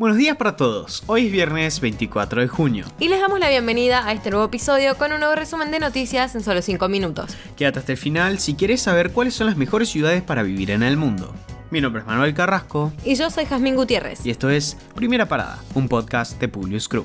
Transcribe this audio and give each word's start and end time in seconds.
Buenos 0.00 0.16
días 0.16 0.38
para 0.38 0.56
todos, 0.56 1.02
hoy 1.08 1.26
es 1.26 1.32
viernes 1.32 1.78
24 1.78 2.40
de 2.40 2.48
junio. 2.48 2.86
Y 2.98 3.08
les 3.08 3.20
damos 3.20 3.38
la 3.38 3.50
bienvenida 3.50 4.06
a 4.06 4.14
este 4.14 4.30
nuevo 4.30 4.46
episodio 4.46 4.96
con 4.96 5.12
un 5.12 5.20
nuevo 5.20 5.34
resumen 5.34 5.70
de 5.70 5.78
noticias 5.78 6.34
en 6.34 6.42
solo 6.42 6.62
5 6.62 6.88
minutos. 6.88 7.36
Quédate 7.54 7.80
hasta 7.80 7.92
el 7.92 7.98
final 7.98 8.38
si 8.38 8.54
quieres 8.54 8.80
saber 8.80 9.12
cuáles 9.12 9.34
son 9.34 9.46
las 9.46 9.58
mejores 9.58 9.90
ciudades 9.90 10.22
para 10.22 10.42
vivir 10.42 10.70
en 10.70 10.82
el 10.82 10.96
mundo. 10.96 11.34
Mi 11.70 11.82
nombre 11.82 12.00
es 12.00 12.06
Manuel 12.06 12.32
Carrasco. 12.32 12.94
Y 13.04 13.14
yo 13.14 13.28
soy 13.28 13.44
Jazmín 13.44 13.76
Gutiérrez. 13.76 14.24
Y 14.24 14.30
esto 14.30 14.48
es 14.48 14.78
Primera 14.94 15.28
Parada, 15.28 15.58
un 15.74 15.86
podcast 15.86 16.40
de 16.40 16.48
Publius 16.48 16.88
Group. 16.88 17.04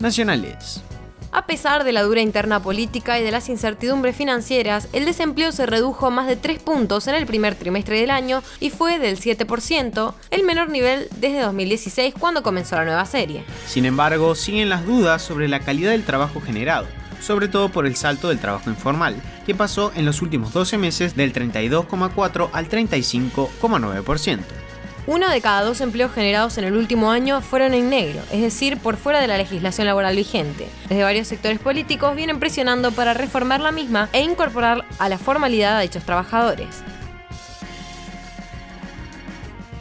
Nacionales. 0.00 0.82
A 1.48 1.56
pesar 1.56 1.84
de 1.84 1.92
la 1.92 2.02
dura 2.02 2.20
interna 2.20 2.60
política 2.60 3.18
y 3.18 3.22
de 3.22 3.30
las 3.30 3.48
incertidumbres 3.48 4.14
financieras, 4.14 4.86
el 4.92 5.06
desempleo 5.06 5.50
se 5.50 5.64
redujo 5.64 6.10
más 6.10 6.26
de 6.26 6.36
3 6.36 6.58
puntos 6.58 7.06
en 7.06 7.14
el 7.14 7.24
primer 7.24 7.54
trimestre 7.54 7.98
del 7.98 8.10
año 8.10 8.42
y 8.60 8.68
fue 8.68 8.98
del 8.98 9.18
7%, 9.18 10.12
el 10.30 10.42
menor 10.42 10.68
nivel 10.68 11.08
desde 11.16 11.40
2016 11.40 12.12
cuando 12.20 12.42
comenzó 12.42 12.76
la 12.76 12.84
nueva 12.84 13.06
serie. 13.06 13.44
Sin 13.66 13.86
embargo, 13.86 14.34
siguen 14.34 14.68
las 14.68 14.84
dudas 14.84 15.22
sobre 15.22 15.48
la 15.48 15.60
calidad 15.60 15.92
del 15.92 16.04
trabajo 16.04 16.42
generado 16.42 16.86
sobre 17.20 17.48
todo 17.48 17.70
por 17.70 17.86
el 17.86 17.96
salto 17.96 18.28
del 18.28 18.38
trabajo 18.38 18.70
informal, 18.70 19.16
que 19.44 19.54
pasó 19.54 19.90
en 19.96 20.04
los 20.04 20.22
últimos 20.22 20.52
12 20.52 20.78
meses 20.78 21.16
del 21.16 21.32
32,4 21.32 22.50
al 22.52 22.68
35,9%. 22.68 24.38
Uno 25.08 25.30
de 25.30 25.40
cada 25.40 25.62
dos 25.62 25.80
empleos 25.80 26.12
generados 26.12 26.58
en 26.58 26.64
el 26.64 26.76
último 26.76 27.10
año 27.10 27.40
fueron 27.40 27.72
en 27.72 27.88
negro, 27.88 28.20
es 28.30 28.42
decir, 28.42 28.76
por 28.76 28.98
fuera 28.98 29.22
de 29.22 29.26
la 29.26 29.38
legislación 29.38 29.86
laboral 29.86 30.14
vigente. 30.14 30.68
Desde 30.86 31.02
varios 31.02 31.26
sectores 31.26 31.58
políticos 31.58 32.14
vienen 32.14 32.38
presionando 32.38 32.92
para 32.92 33.14
reformar 33.14 33.60
la 33.62 33.72
misma 33.72 34.10
e 34.12 34.20
incorporar 34.20 34.84
a 34.98 35.08
la 35.08 35.16
formalidad 35.16 35.78
a 35.78 35.80
dichos 35.80 36.04
trabajadores. 36.04 36.82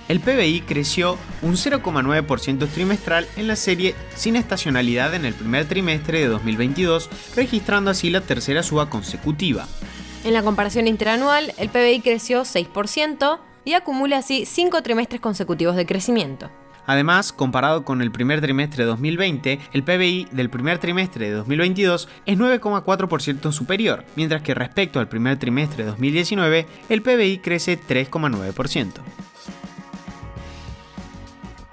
El 0.08 0.22
PBI 0.22 0.62
creció 0.62 1.18
un 1.42 1.56
0,9% 1.56 2.70
trimestral 2.70 3.28
en 3.36 3.48
la 3.48 3.58
serie 3.58 3.96
sin 4.16 4.38
estacionalidad 4.38 5.14
en 5.14 5.26
el 5.26 5.34
primer 5.34 5.66
trimestre 5.66 6.22
de 6.22 6.28
2022, 6.28 7.10
registrando 7.36 7.92
así 7.92 8.10
la 8.10 8.22
tercera 8.22 8.64
suba 8.64 8.90
consecutiva. 8.90 9.68
En 10.24 10.32
la 10.32 10.42
comparación 10.42 10.88
interanual, 10.88 11.54
el 11.58 11.68
PBI 11.68 12.00
creció 12.00 12.44
6%, 12.44 13.40
y 13.68 13.74
acumula 13.74 14.20
así 14.20 14.46
cinco 14.46 14.82
trimestres 14.82 15.20
consecutivos 15.20 15.76
de 15.76 15.86
crecimiento. 15.86 16.50
Además, 16.86 17.34
comparado 17.34 17.84
con 17.84 18.02
el 18.02 18.14
primer 18.14 18.40
trimestre 18.40 18.86
de 18.86 18.90
2020, 18.90 19.60
el 19.74 19.84
PBI 19.84 20.30
del 20.32 20.50
primer 20.50 20.78
trimestre 20.78 21.26
de 21.26 21.34
2022 21.34 22.08
es 22.26 22.38
9,4% 22.38 23.52
superior, 23.52 24.06
mientras 24.16 24.42
que 24.42 24.54
respecto 24.54 25.02
al 25.02 25.10
primer 25.10 25.38
trimestre 25.38 25.84
de 25.84 25.90
2019, 25.90 26.66
el 26.88 27.02
PBI 27.02 27.40
crece 27.40 27.78
3,9%. 27.78 29.02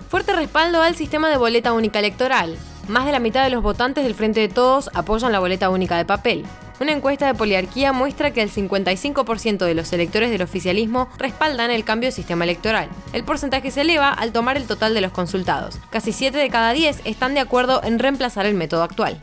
Fuerte 0.08 0.33
respaldo 0.33 0.83
al 0.83 0.97
sistema 0.97 1.29
de 1.29 1.36
boleta 1.36 1.73
única 1.73 2.01
electoral. 2.01 2.58
Más 2.89 3.06
de 3.06 3.12
la 3.12 3.20
mitad 3.20 3.45
de 3.45 3.51
los 3.51 3.62
votantes 3.62 4.03
del 4.03 4.17
Frente 4.17 4.41
de 4.41 4.48
Todos 4.48 4.91
apoyan 4.95 5.31
la 5.31 5.39
boleta 5.39 5.70
única 5.70 5.97
de 5.97 6.05
papel. 6.05 6.45
Una 6.80 6.92
encuesta 6.92 7.27
de 7.27 7.34
poliarquía 7.34 7.92
muestra 7.92 8.33
que 8.33 8.42
el 8.42 8.50
55% 8.50 9.64
de 9.64 9.75
los 9.75 9.92
electores 9.92 10.30
del 10.30 10.42
oficialismo 10.42 11.08
respaldan 11.19 11.70
el 11.70 11.84
cambio 11.84 12.08
de 12.08 12.12
sistema 12.12 12.44
electoral. 12.44 12.89
El 13.12 13.22
porcentaje 13.22 13.70
se 13.70 13.83
eleva 13.83 14.11
al 14.11 14.33
tomar 14.33 14.56
el 14.56 14.67
total 14.67 14.92
de 14.92 15.00
los 15.00 15.12
consultados. 15.12 15.78
Casi 15.91 16.12
7 16.12 16.36
de 16.36 16.50
cada 16.50 16.72
10 16.72 17.02
están 17.05 17.34
de 17.34 17.41
acuerdo 17.41 17.80
en 17.84 18.00
reemplazar 18.00 18.47
el 18.47 18.55
método 18.55 18.83
actual. 18.83 19.20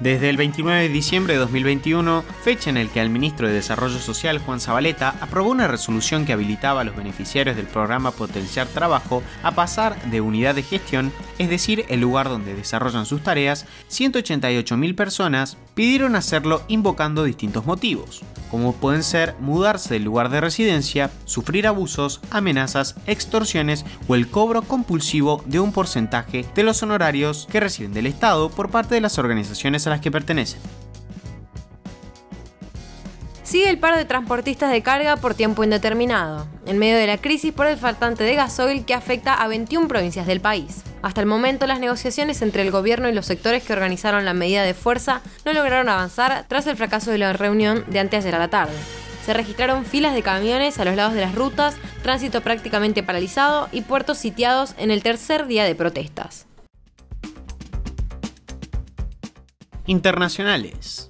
Desde 0.00 0.30
el 0.30 0.36
29 0.36 0.82
de 0.82 0.88
diciembre 0.90 1.32
de 1.32 1.40
2021, 1.40 2.22
fecha 2.44 2.70
en 2.70 2.76
el 2.76 2.88
que 2.88 3.00
el 3.00 3.10
ministro 3.10 3.48
de 3.48 3.54
Desarrollo 3.54 3.98
Social, 3.98 4.38
Juan 4.38 4.60
Zabaleta, 4.60 5.16
aprobó 5.20 5.50
una 5.50 5.66
resolución 5.66 6.24
que 6.24 6.32
habilitaba 6.32 6.82
a 6.82 6.84
los 6.84 6.94
beneficiarios 6.94 7.56
del 7.56 7.66
programa 7.66 8.12
Potenciar 8.12 8.68
Trabajo 8.68 9.24
a 9.42 9.56
pasar 9.56 10.00
de 10.08 10.20
unidad 10.20 10.54
de 10.54 10.62
gestión, 10.62 11.12
es 11.38 11.50
decir, 11.50 11.84
el 11.88 12.00
lugar 12.00 12.28
donde 12.28 12.54
desarrollan 12.54 13.06
sus 13.06 13.24
tareas, 13.24 13.66
188.000 13.90 14.94
personas 14.94 15.56
pidieron 15.74 16.14
hacerlo 16.14 16.62
invocando 16.68 17.24
distintos 17.24 17.66
motivos, 17.66 18.22
como 18.50 18.74
pueden 18.74 19.02
ser 19.02 19.34
mudarse 19.40 19.94
del 19.94 20.04
lugar 20.04 20.28
de 20.30 20.40
residencia, 20.40 21.10
sufrir 21.24 21.66
abusos, 21.66 22.20
amenazas, 22.30 22.96
extorsiones 23.06 23.84
o 24.06 24.14
el 24.14 24.28
cobro 24.28 24.62
compulsivo 24.62 25.42
de 25.46 25.60
un 25.60 25.72
porcentaje 25.72 26.44
de 26.54 26.62
los 26.62 26.82
honorarios 26.82 27.46
que 27.50 27.60
reciben 27.60 27.92
del 27.92 28.06
Estado 28.06 28.50
por 28.50 28.70
parte 28.70 28.94
de 28.94 29.00
las 29.00 29.18
organizaciones 29.18 29.86
a 29.86 29.90
las 29.90 30.00
que 30.00 30.10
pertenecen. 30.10 30.60
Sigue 33.58 33.70
el 33.70 33.80
par 33.80 33.96
de 33.96 34.04
transportistas 34.04 34.70
de 34.70 34.82
carga 34.82 35.16
por 35.16 35.34
tiempo 35.34 35.64
indeterminado, 35.64 36.46
en 36.64 36.78
medio 36.78 36.96
de 36.96 37.08
la 37.08 37.18
crisis 37.18 37.52
por 37.52 37.66
el 37.66 37.76
faltante 37.76 38.22
de 38.22 38.36
gasoil 38.36 38.84
que 38.84 38.94
afecta 38.94 39.34
a 39.34 39.48
21 39.48 39.88
provincias 39.88 40.28
del 40.28 40.40
país. 40.40 40.84
Hasta 41.02 41.22
el 41.22 41.26
momento, 41.26 41.66
las 41.66 41.80
negociaciones 41.80 42.40
entre 42.40 42.62
el 42.62 42.70
gobierno 42.70 43.08
y 43.08 43.12
los 43.12 43.26
sectores 43.26 43.64
que 43.64 43.72
organizaron 43.72 44.24
la 44.24 44.32
medida 44.32 44.62
de 44.62 44.74
fuerza 44.74 45.22
no 45.44 45.52
lograron 45.52 45.88
avanzar 45.88 46.44
tras 46.46 46.68
el 46.68 46.76
fracaso 46.76 47.10
de 47.10 47.18
la 47.18 47.32
reunión 47.32 47.82
de 47.88 47.98
anteayer 47.98 48.32
a 48.36 48.38
la 48.38 48.46
tarde. 48.46 48.76
Se 49.26 49.34
registraron 49.34 49.84
filas 49.84 50.14
de 50.14 50.22
camiones 50.22 50.78
a 50.78 50.84
los 50.84 50.94
lados 50.94 51.14
de 51.14 51.22
las 51.22 51.34
rutas, 51.34 51.74
tránsito 52.04 52.42
prácticamente 52.42 53.02
paralizado 53.02 53.68
y 53.72 53.80
puertos 53.80 54.18
sitiados 54.18 54.74
en 54.78 54.92
el 54.92 55.02
tercer 55.02 55.48
día 55.48 55.64
de 55.64 55.74
protestas. 55.74 56.46
internacionales. 59.88 61.08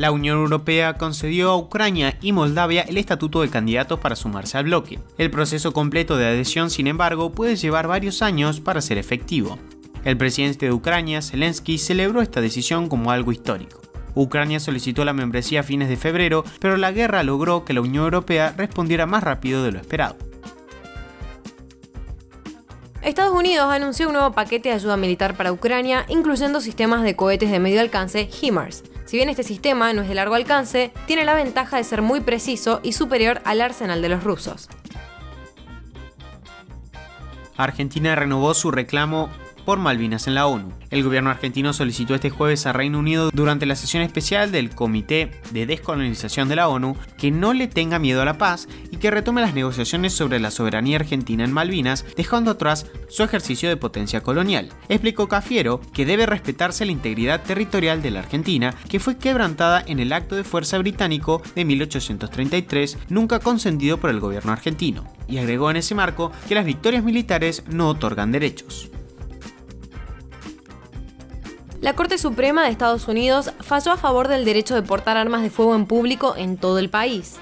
La 0.00 0.12
Unión 0.12 0.38
Europea 0.38 0.94
concedió 0.94 1.50
a 1.50 1.58
Ucrania 1.58 2.16
y 2.22 2.32
Moldavia 2.32 2.80
el 2.88 2.96
estatuto 2.96 3.42
de 3.42 3.50
candidatos 3.50 4.00
para 4.00 4.16
sumarse 4.16 4.56
al 4.56 4.64
bloque. 4.64 4.98
El 5.18 5.30
proceso 5.30 5.74
completo 5.74 6.16
de 6.16 6.24
adhesión, 6.24 6.70
sin 6.70 6.86
embargo, 6.86 7.32
puede 7.32 7.54
llevar 7.56 7.86
varios 7.86 8.22
años 8.22 8.60
para 8.60 8.80
ser 8.80 8.96
efectivo. 8.96 9.58
El 10.02 10.16
presidente 10.16 10.64
de 10.64 10.72
Ucrania, 10.72 11.20
Zelensky, 11.20 11.76
celebró 11.76 12.22
esta 12.22 12.40
decisión 12.40 12.88
como 12.88 13.10
algo 13.10 13.30
histórico. 13.30 13.82
Ucrania 14.14 14.58
solicitó 14.58 15.04
la 15.04 15.12
membresía 15.12 15.60
a 15.60 15.64
fines 15.64 15.90
de 15.90 15.98
febrero, 15.98 16.44
pero 16.60 16.78
la 16.78 16.92
guerra 16.92 17.22
logró 17.22 17.66
que 17.66 17.74
la 17.74 17.82
Unión 17.82 18.04
Europea 18.04 18.54
respondiera 18.56 19.04
más 19.04 19.22
rápido 19.22 19.62
de 19.64 19.72
lo 19.72 19.80
esperado. 19.80 20.16
Estados 23.02 23.34
Unidos 23.34 23.70
anunció 23.70 24.06
un 24.06 24.14
nuevo 24.14 24.32
paquete 24.32 24.70
de 24.70 24.76
ayuda 24.76 24.96
militar 24.96 25.36
para 25.36 25.52
Ucrania, 25.52 26.06
incluyendo 26.08 26.62
sistemas 26.62 27.02
de 27.02 27.16
cohetes 27.16 27.50
de 27.50 27.60
medio 27.60 27.82
alcance 27.82 28.30
HIMARS. 28.40 28.82
Si 29.04 29.16
bien 29.16 29.28
este 29.28 29.42
sistema 29.42 29.92
no 29.92 30.02
es 30.02 30.08
de 30.08 30.14
largo 30.14 30.34
alcance, 30.34 30.92
tiene 31.06 31.24
la 31.24 31.34
ventaja 31.34 31.76
de 31.76 31.84
ser 31.84 32.02
muy 32.02 32.20
preciso 32.20 32.80
y 32.82 32.92
superior 32.92 33.40
al 33.44 33.60
arsenal 33.60 34.02
de 34.02 34.08
los 34.08 34.22
rusos. 34.22 34.68
Argentina 37.56 38.14
renovó 38.14 38.54
su 38.54 38.70
reclamo 38.70 39.28
por 39.60 39.78
Malvinas 39.78 40.26
en 40.26 40.34
la 40.34 40.46
ONU. 40.46 40.72
El 40.90 41.04
gobierno 41.04 41.30
argentino 41.30 41.72
solicitó 41.72 42.14
este 42.14 42.30
jueves 42.30 42.66
a 42.66 42.72
Reino 42.72 42.98
Unido 42.98 43.30
durante 43.32 43.66
la 43.66 43.76
sesión 43.76 44.02
especial 44.02 44.50
del 44.50 44.70
Comité 44.74 45.30
de 45.52 45.66
Descolonización 45.66 46.48
de 46.48 46.56
la 46.56 46.68
ONU 46.68 46.96
que 47.16 47.30
no 47.30 47.52
le 47.52 47.68
tenga 47.68 47.98
miedo 47.98 48.22
a 48.22 48.24
la 48.24 48.38
paz 48.38 48.68
y 48.90 48.96
que 48.96 49.10
retome 49.10 49.40
las 49.40 49.54
negociaciones 49.54 50.12
sobre 50.12 50.40
la 50.40 50.50
soberanía 50.50 50.96
argentina 50.96 51.44
en 51.44 51.52
Malvinas, 51.52 52.04
dejando 52.16 52.50
atrás 52.50 52.86
su 53.08 53.22
ejercicio 53.22 53.68
de 53.68 53.76
potencia 53.76 54.22
colonial. 54.22 54.70
Explicó 54.88 55.28
Cafiero 55.28 55.80
que 55.92 56.06
debe 56.06 56.26
respetarse 56.26 56.84
la 56.84 56.92
integridad 56.92 57.42
territorial 57.42 58.02
de 58.02 58.10
la 58.10 58.20
Argentina, 58.20 58.74
que 58.88 59.00
fue 59.00 59.16
quebrantada 59.16 59.82
en 59.86 60.00
el 60.00 60.12
acto 60.12 60.36
de 60.36 60.44
fuerza 60.44 60.78
británico 60.78 61.42
de 61.54 61.64
1833, 61.64 62.98
nunca 63.08 63.38
consentido 63.38 63.98
por 63.98 64.10
el 64.10 64.20
gobierno 64.20 64.52
argentino, 64.52 65.04
y 65.28 65.38
agregó 65.38 65.70
en 65.70 65.76
ese 65.76 65.94
marco 65.94 66.32
que 66.48 66.54
las 66.54 66.64
victorias 66.64 67.04
militares 67.04 67.64
no 67.68 67.88
otorgan 67.88 68.32
derechos. 68.32 68.90
La 71.80 71.94
Corte 71.94 72.18
Suprema 72.18 72.64
de 72.64 72.70
Estados 72.70 73.08
Unidos 73.08 73.52
falló 73.60 73.92
a 73.92 73.96
favor 73.96 74.28
del 74.28 74.44
derecho 74.44 74.74
de 74.74 74.82
portar 74.82 75.16
armas 75.16 75.40
de 75.40 75.48
fuego 75.48 75.74
en 75.74 75.86
público 75.86 76.34
en 76.36 76.58
todo 76.58 76.78
el 76.78 76.90
país. 76.90 77.36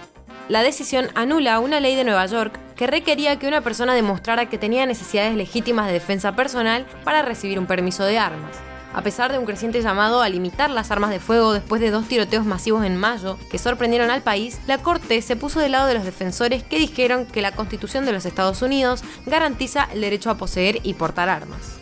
La 0.48 0.62
decisión 0.62 1.08
anula 1.16 1.58
una 1.58 1.80
ley 1.80 1.96
de 1.96 2.04
Nueva 2.04 2.24
York 2.26 2.56
que 2.76 2.86
requería 2.86 3.36
que 3.40 3.48
una 3.48 3.62
persona 3.62 3.94
demostrara 3.94 4.48
que 4.48 4.56
tenía 4.56 4.86
necesidades 4.86 5.34
legítimas 5.34 5.88
de 5.88 5.94
defensa 5.94 6.36
personal 6.36 6.86
para 7.02 7.22
recibir 7.22 7.58
un 7.58 7.66
permiso 7.66 8.04
de 8.04 8.20
armas. 8.20 8.56
A 8.94 9.02
pesar 9.02 9.32
de 9.32 9.38
un 9.38 9.44
creciente 9.44 9.82
llamado 9.82 10.22
a 10.22 10.28
limitar 10.28 10.70
las 10.70 10.92
armas 10.92 11.10
de 11.10 11.18
fuego 11.18 11.52
después 11.52 11.80
de 11.80 11.90
dos 11.90 12.06
tiroteos 12.06 12.46
masivos 12.46 12.84
en 12.84 12.96
mayo 12.96 13.36
que 13.50 13.58
sorprendieron 13.58 14.12
al 14.12 14.22
país, 14.22 14.60
la 14.68 14.78
Corte 14.78 15.20
se 15.20 15.34
puso 15.34 15.58
del 15.58 15.72
lado 15.72 15.88
de 15.88 15.94
los 15.94 16.04
defensores 16.04 16.62
que 16.62 16.78
dijeron 16.78 17.26
que 17.26 17.42
la 17.42 17.56
Constitución 17.56 18.06
de 18.06 18.12
los 18.12 18.24
Estados 18.24 18.62
Unidos 18.62 19.02
garantiza 19.26 19.88
el 19.92 20.00
derecho 20.00 20.30
a 20.30 20.38
poseer 20.38 20.78
y 20.84 20.94
portar 20.94 21.28
armas. 21.28 21.77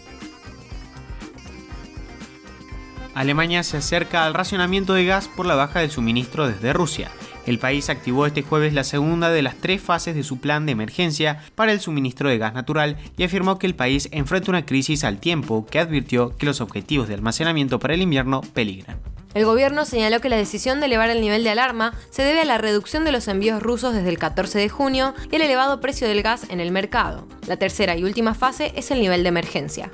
Alemania 3.17 3.63
se 3.63 3.79
acerca 3.79 4.27
al 4.27 4.35
racionamiento 4.35 4.93
de 4.93 5.07
gas 5.07 5.27
por 5.27 5.47
la 5.47 5.55
baja 5.55 5.81
del 5.81 5.91
suministro 5.91 6.47
desde 6.47 6.75
Rusia. 6.75 7.11
El 7.47 7.59
país 7.59 7.89
activó 7.89 8.27
este 8.27 8.43
jueves 8.43 8.75
la 8.75 8.85
segunda 8.85 9.31
de 9.31 9.41
las 9.41 9.57
tres 9.57 9.81
fases 9.81 10.15
de 10.15 10.23
su 10.23 10.39
plan 10.39 10.67
de 10.67 10.73
emergencia 10.73 11.43
para 11.55 11.73
el 11.73 11.81
suministro 11.81 12.29
de 12.29 12.37
gas 12.37 12.53
natural 12.53 12.99
y 13.17 13.25
afirmó 13.25 13.59
que 13.59 13.67
el 13.67 13.75
país 13.75 14.11
enfrenta 14.13 14.51
una 14.51 14.67
crisis 14.67 15.03
al 15.03 15.19
tiempo 15.19 15.65
que 15.65 15.79
advirtió 15.79 16.37
que 16.37 16.45
los 16.45 16.61
objetivos 16.61 17.09
de 17.09 17.15
almacenamiento 17.15 17.79
para 17.79 17.95
el 17.95 18.03
invierno 18.03 18.43
peligran. 18.53 19.01
El 19.33 19.47
gobierno 19.47 19.87
señaló 19.87 20.21
que 20.21 20.29
la 20.29 20.37
decisión 20.37 20.81
de 20.81 20.87
elevar 20.87 21.09
el 21.09 21.23
nivel 21.23 21.43
de 21.43 21.51
alarma 21.51 21.95
se 22.11 22.23
debe 22.23 22.43
a 22.43 22.45
la 22.45 22.59
reducción 22.59 23.07
de 23.07 23.13
los 23.13 23.29
envíos 23.29 23.63
rusos 23.63 23.95
desde 23.95 24.11
el 24.11 24.19
14 24.19 24.59
de 24.59 24.69
junio 24.69 25.15
y 25.33 25.37
el 25.37 25.43
elevado 25.43 25.81
precio 25.81 26.07
del 26.07 26.23
gas 26.23 26.45
en 26.51 26.61
el 26.61 26.71
mercado. 26.71 27.27
La 27.47 27.57
tercera 27.57 27.97
y 27.97 28.05
última 28.05 28.35
fase 28.35 28.75
es 28.77 28.91
el 28.91 29.01
nivel 29.01 29.23
de 29.23 29.31
emergencia. 29.31 29.91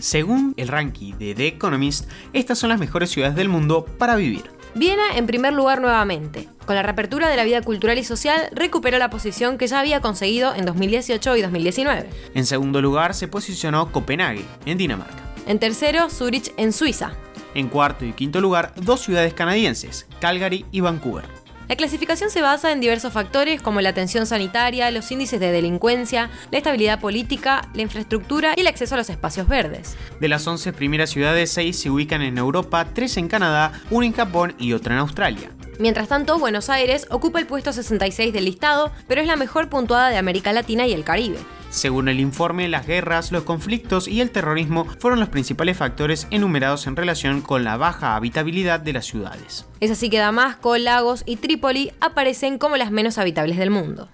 Según 0.00 0.54
el 0.56 0.68
ranking 0.68 1.12
de 1.18 1.34
The 1.34 1.46
Economist, 1.46 2.08
estas 2.32 2.58
son 2.58 2.70
las 2.70 2.80
mejores 2.80 3.10
ciudades 3.10 3.36
del 3.36 3.48
mundo 3.48 3.84
para 3.84 4.16
vivir. 4.16 4.50
Viena 4.74 5.16
en 5.16 5.26
primer 5.26 5.52
lugar 5.52 5.80
nuevamente. 5.80 6.48
Con 6.64 6.76
la 6.76 6.82
reapertura 6.82 7.28
de 7.28 7.36
la 7.36 7.44
vida 7.44 7.60
cultural 7.60 7.98
y 7.98 8.04
social, 8.04 8.48
recuperó 8.52 8.98
la 8.98 9.10
posición 9.10 9.58
que 9.58 9.66
ya 9.66 9.80
había 9.80 10.00
conseguido 10.00 10.54
en 10.54 10.64
2018 10.64 11.36
y 11.36 11.42
2019. 11.42 12.08
En 12.34 12.46
segundo 12.46 12.80
lugar 12.80 13.14
se 13.14 13.28
posicionó 13.28 13.90
Copenhague, 13.92 14.44
en 14.64 14.78
Dinamarca. 14.78 15.22
En 15.46 15.58
tercero, 15.58 16.08
Zurich 16.08 16.52
en 16.56 16.72
Suiza. 16.72 17.12
En 17.54 17.68
cuarto 17.68 18.04
y 18.04 18.12
quinto 18.12 18.40
lugar, 18.40 18.72
dos 18.76 19.00
ciudades 19.00 19.34
canadienses, 19.34 20.06
Calgary 20.20 20.64
y 20.70 20.80
Vancouver. 20.80 21.39
La 21.70 21.76
clasificación 21.76 22.30
se 22.30 22.42
basa 22.42 22.72
en 22.72 22.80
diversos 22.80 23.12
factores 23.12 23.62
como 23.62 23.80
la 23.80 23.90
atención 23.90 24.26
sanitaria, 24.26 24.90
los 24.90 25.08
índices 25.12 25.38
de 25.38 25.52
delincuencia, 25.52 26.28
la 26.50 26.58
estabilidad 26.58 26.98
política, 26.98 27.68
la 27.74 27.82
infraestructura 27.82 28.54
y 28.56 28.62
el 28.62 28.66
acceso 28.66 28.96
a 28.96 28.98
los 28.98 29.08
espacios 29.08 29.46
verdes. 29.46 29.96
De 30.18 30.28
las 30.28 30.44
11 30.44 30.72
primeras 30.72 31.10
ciudades, 31.10 31.52
6 31.52 31.78
se 31.78 31.88
ubican 31.88 32.22
en 32.22 32.38
Europa, 32.38 32.88
3 32.92 33.18
en 33.18 33.28
Canadá, 33.28 33.70
1 33.90 34.04
en 34.04 34.12
Japón 34.12 34.56
y 34.58 34.72
otra 34.72 34.94
en 34.94 34.98
Australia. 34.98 35.52
Mientras 35.78 36.08
tanto, 36.08 36.40
Buenos 36.40 36.70
Aires 36.70 37.06
ocupa 37.08 37.38
el 37.38 37.46
puesto 37.46 37.72
66 37.72 38.32
del 38.32 38.46
listado, 38.46 38.90
pero 39.06 39.20
es 39.20 39.28
la 39.28 39.36
mejor 39.36 39.68
puntuada 39.68 40.08
de 40.08 40.16
América 40.16 40.52
Latina 40.52 40.88
y 40.88 40.92
el 40.92 41.04
Caribe. 41.04 41.38
Según 41.70 42.08
el 42.08 42.18
informe, 42.18 42.68
las 42.68 42.84
guerras, 42.84 43.30
los 43.30 43.44
conflictos 43.44 44.08
y 44.08 44.20
el 44.20 44.32
terrorismo 44.32 44.86
fueron 44.98 45.20
los 45.20 45.28
principales 45.28 45.76
factores 45.76 46.26
enumerados 46.32 46.88
en 46.88 46.96
relación 46.96 47.42
con 47.42 47.62
la 47.62 47.76
baja 47.76 48.16
habitabilidad 48.16 48.80
de 48.80 48.92
las 48.92 49.06
ciudades. 49.06 49.66
Es 49.78 49.92
así 49.92 50.10
que 50.10 50.18
Damasco, 50.18 50.76
Lagos 50.76 51.22
y 51.26 51.36
Trípoli 51.36 51.92
aparecen 52.00 52.58
como 52.58 52.76
las 52.76 52.90
menos 52.90 53.18
habitables 53.18 53.56
del 53.56 53.70
mundo. 53.70 54.08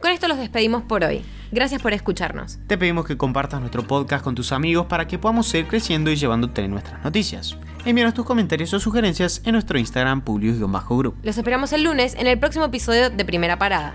Con 0.00 0.10
esto 0.12 0.28
los 0.28 0.38
despedimos 0.38 0.82
por 0.82 1.02
hoy. 1.02 1.22
Gracias 1.50 1.80
por 1.80 1.94
escucharnos. 1.94 2.58
Te 2.66 2.76
pedimos 2.76 3.06
que 3.06 3.16
compartas 3.16 3.60
nuestro 3.60 3.86
podcast 3.86 4.22
con 4.22 4.34
tus 4.34 4.52
amigos 4.52 4.86
para 4.86 5.08
que 5.08 5.18
podamos 5.18 5.48
seguir 5.48 5.66
creciendo 5.66 6.10
y 6.10 6.16
llevándote 6.16 6.68
nuestras 6.68 7.02
noticias. 7.02 7.56
Envíanos 7.86 8.14
tus 8.14 8.26
comentarios 8.26 8.72
o 8.74 8.80
sugerencias 8.80 9.40
en 9.46 9.52
nuestro 9.52 9.78
Instagram 9.78 10.20
publius-group. 10.20 11.16
Los 11.22 11.38
esperamos 11.38 11.72
el 11.72 11.84
lunes 11.84 12.14
en 12.14 12.26
el 12.26 12.38
próximo 12.38 12.66
episodio 12.66 13.08
de 13.08 13.24
Primera 13.24 13.58
Parada. 13.58 13.94